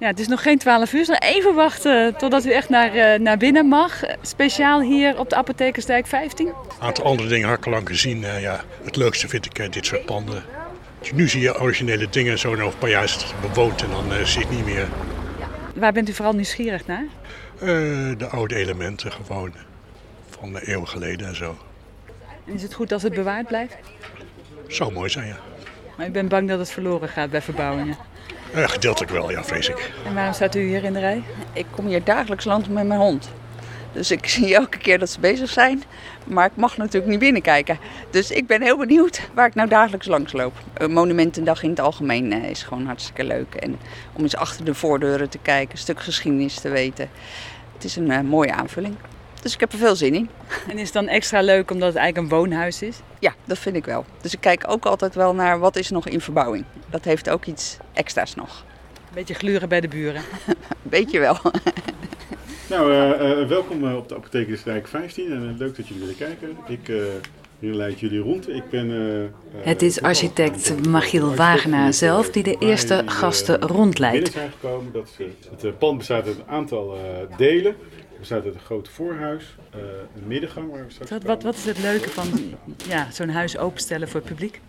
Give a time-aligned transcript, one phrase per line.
[0.00, 2.94] Ja, het is nog geen 12 uur, dus nog even wachten totdat u echt naar,
[2.94, 4.00] eh, naar binnen mag.
[4.22, 6.46] Speciaal hier op de Apothekersdijk 15.
[6.46, 8.24] Een aantal andere dingen had ik al lang gezien.
[8.24, 10.42] Eh, ja, het leukste vind ik eh, dit soort panden.
[11.14, 14.26] Nu zie je originele dingen zo over een paar jaar is het bewoond en dan
[14.26, 14.88] zie je het niet meer.
[15.74, 17.04] Waar bent u vooral nieuwsgierig naar?
[18.16, 19.52] De oude elementen gewoon
[20.30, 21.58] van de eeuwen geleden en zo.
[22.46, 23.76] En is het goed als het bewaard blijft?
[24.66, 25.38] Zou mooi zijn, ja.
[25.96, 27.96] Maar ik ben bang dat het verloren gaat bij verbouwingen.
[28.54, 29.92] Eh, gedeeltelijk wel, ja, vrees ik.
[30.04, 31.22] En waarom staat u hier in de rij?
[31.52, 33.30] Ik kom hier dagelijks langs met mijn hond.
[33.92, 35.82] Dus ik zie elke keer dat ze bezig zijn.
[36.26, 37.78] Maar ik mag natuurlijk niet binnenkijken.
[38.10, 40.52] Dus ik ben heel benieuwd waar ik nou dagelijks langs loop.
[40.88, 43.54] Monumentendag in het algemeen eh, is gewoon hartstikke leuk.
[43.54, 43.78] En
[44.12, 47.08] om eens achter de voordeuren te kijken, een stuk geschiedenis te weten.
[47.74, 48.96] Het is een eh, mooie aanvulling.
[49.42, 50.28] Dus ik heb er veel zin in.
[50.68, 52.96] En is het dan extra leuk omdat het eigenlijk een woonhuis is?
[53.18, 54.04] Ja, dat vind ik wel.
[54.20, 56.64] Dus ik kijk ook altijd wel naar wat is nog in verbouwing.
[56.90, 58.64] Dat heeft ook iets extra's nog.
[58.94, 60.22] Een beetje gluren bij de buren.
[60.82, 61.36] Weet je wel.
[62.68, 66.56] Nou, eh, eh, welkom eh, op de Apothekersdijk 15 en leuk dat jullie willen kijken.
[66.68, 66.96] Ik eh,
[67.58, 68.48] hier leid jullie rond.
[68.48, 68.90] Ik ben,
[69.56, 74.32] Het is architect architect Wagenaar zelf die de eerste gasten binnen rondleidt.
[74.32, 74.92] zijn gekomen.
[74.92, 75.26] Dat is,
[75.62, 77.74] het pand bestaat uit een aantal eh, delen.
[78.20, 79.80] Bestaat uit een groot voorhuis, eh,
[80.16, 82.26] een middengang waar we straks Wat, wat, wat is het leuke van
[82.88, 84.60] ja, zo'n huis openstellen voor het publiek?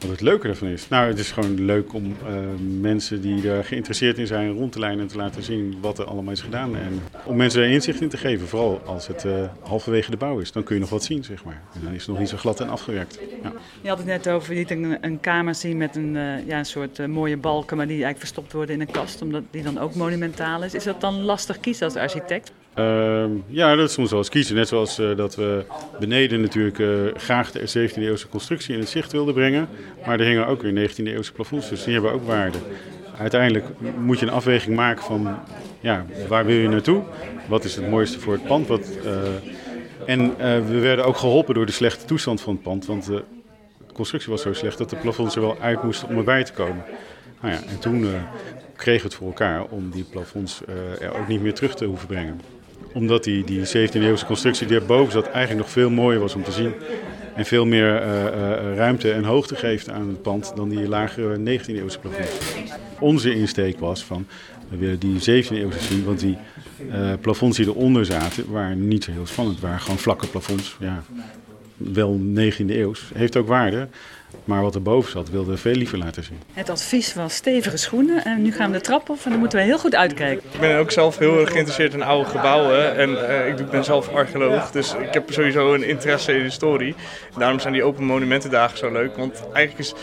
[0.00, 0.88] Wat het leuke ervan is?
[0.88, 2.34] Nou, het is gewoon leuk om eh,
[2.80, 6.04] mensen die er geïnteresseerd in zijn rond te lijnen en te laten zien wat er
[6.04, 6.76] allemaal is gedaan.
[6.76, 10.38] En om mensen er inzicht in te geven, vooral als het eh, halverwege de bouw
[10.38, 10.52] is.
[10.52, 11.62] Dan kun je nog wat zien, zeg maar.
[11.74, 13.18] En dan is het nog niet zo glad en afgewerkt.
[13.42, 13.52] Ja.
[13.80, 16.12] Je had het net over, je liet een, een kamer zien met een,
[16.46, 19.62] ja, een soort mooie balken, maar die eigenlijk verstopt worden in een kast, omdat die
[19.62, 20.74] dan ook monumentaal is.
[20.74, 22.52] Is dat dan lastig kiezen als architect?
[22.76, 24.54] Ehm, ja, dat is soms wel eens kiezen.
[24.54, 25.64] Net zoals eh, dat we
[26.00, 29.68] beneden natuurlijk eh, graag de 17e eeuwse constructie in het zicht wilden brengen.
[30.06, 32.58] Maar er hingen ook weer 19e eeuwse plafonds, dus die hebben ook waarde.
[33.18, 33.66] Uiteindelijk
[33.98, 35.38] moet je een afweging maken van
[35.80, 37.02] ja, waar wil je naartoe?
[37.48, 38.66] Wat is het mooiste voor het pand?
[38.66, 39.12] Wat, eh,
[40.06, 42.86] en we werden ook geholpen door de slechte toestand van het pand.
[42.86, 43.24] Want de
[43.92, 46.84] constructie was zo slecht dat de plafonds er wel uit moesten om erbij te komen.
[47.40, 48.06] Nou ja, en toen
[48.76, 50.60] kregen we het voor elkaar om die plafonds
[51.00, 52.40] er ook niet meer terug te hoeven brengen
[52.96, 56.52] omdat die, die 17e-eeuwse constructie die erboven zat eigenlijk nog veel mooier was om te
[56.52, 56.72] zien.
[57.34, 61.36] En veel meer eh, eh, ruimte en hoogte geeft aan het pand dan die lagere
[61.36, 62.54] 19e-eeuwse plafonds.
[62.98, 64.26] Onze insteek was van,
[64.68, 66.36] we willen die 17e-eeuwse zien, want die
[66.90, 69.60] eh, plafonds die eronder zaten waren niet zo heel spannend.
[69.60, 70.76] Waren gewoon vlakke plafonds.
[70.80, 71.02] Ja,
[71.76, 73.10] wel 19e eeuws.
[73.14, 73.88] Heeft ook waarde.
[74.44, 76.38] Maar wat erboven zat, wilden we veel liever laten zien.
[76.52, 79.58] Het advies was stevige schoenen en nu gaan we de trap op en dan moeten
[79.58, 80.44] we heel goed uitkijken.
[80.52, 84.08] Ik ben ook zelf heel erg geïnteresseerd in oude gebouwen en eh, ik ben zelf
[84.08, 86.94] archeoloog, dus ik heb sowieso een interesse in historie.
[87.38, 89.94] Daarom zijn die open monumentendagen zo leuk, want eigenlijk is,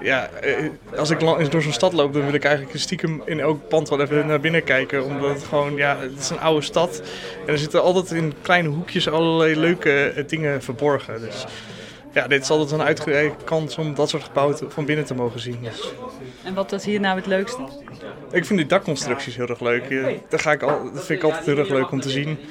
[0.00, 1.20] ja, eh, als ik
[1.50, 4.40] door zo'n stad loop, dan wil ik eigenlijk stiekem in elk pand wel even naar
[4.40, 7.02] binnen kijken, omdat het gewoon, ja, het is een oude stad
[7.46, 11.20] en er zitten altijd in kleine hoekjes allerlei leuke eh, dingen verborgen.
[11.20, 11.44] Dus
[12.16, 15.14] ja, dit is altijd een uitgebreide kans om dat soort gebouwen te- van binnen te
[15.14, 15.58] mogen zien.
[15.62, 15.92] Dus.
[16.44, 17.62] En wat was hier nou het leukste?
[18.30, 20.14] Ik vind die dakconstructies heel erg leuk.
[20.28, 22.38] Dat, ga ik al, dat vind ik altijd heel erg leuk om te zien.